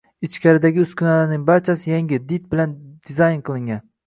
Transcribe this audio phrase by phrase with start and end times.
[0.27, 2.75] Ichkaridagi uskunalar barchasi yangi, did bilan
[3.11, 3.87] dizayn qilingan.